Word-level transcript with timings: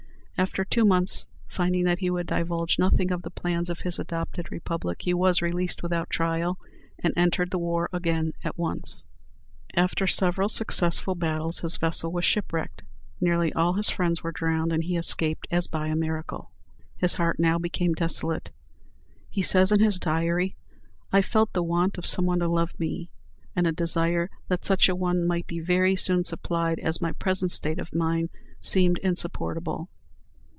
After 0.37 0.65
two 0.65 0.85
months, 0.85 1.27
finding 1.47 1.83
that 1.83 1.99
he 1.99 2.09
would 2.09 2.25
divulge 2.25 2.79
nothing 2.79 3.11
of 3.11 3.21
the 3.21 3.29
plans 3.29 3.69
of 3.69 3.81
his 3.81 3.99
adopted 3.99 4.51
republic, 4.51 5.03
he 5.03 5.13
was 5.13 5.39
released 5.39 5.83
without 5.83 6.09
trial, 6.09 6.57
and 6.97 7.13
entered 7.15 7.51
the 7.51 7.59
war 7.59 7.87
again 7.93 8.31
at 8.43 8.57
once. 8.57 9.05
After 9.75 10.07
several 10.07 10.49
successful 10.49 11.13
battles, 11.13 11.59
his 11.59 11.77
vessel 11.77 12.11
was 12.11 12.25
shipwrecked, 12.25 12.81
nearly 13.19 13.53
all 13.53 13.73
his 13.73 13.91
friends 13.91 14.23
were 14.23 14.31
drowned, 14.31 14.73
and 14.73 14.83
he 14.85 14.97
escaped 14.97 15.45
as 15.51 15.67
by 15.67 15.89
a 15.89 15.95
miracle. 15.95 16.49
His 16.97 17.13
heart 17.13 17.37
now 17.37 17.59
became 17.59 17.93
desolate. 17.93 18.49
He 19.29 19.43
says 19.43 19.71
in 19.71 19.79
his 19.79 19.99
diary, 19.99 20.55
"I 21.13 21.21
felt 21.21 21.53
the 21.53 21.61
want 21.63 21.99
of 21.99 22.07
some 22.07 22.25
one 22.25 22.39
to 22.39 22.47
love 22.47 22.71
me, 22.79 23.11
and 23.55 23.67
a 23.67 23.71
desire 23.71 24.27
that 24.47 24.65
such 24.65 24.89
a 24.89 24.95
one 24.95 25.27
might 25.27 25.45
be 25.45 25.59
very 25.59 25.95
soon 25.95 26.25
supplied, 26.25 26.79
as 26.79 26.99
my 26.99 27.11
present 27.11 27.51
state 27.51 27.77
of 27.77 27.93
mind 27.93 28.29
seemed 28.59 28.97
insupportable." 29.03 29.87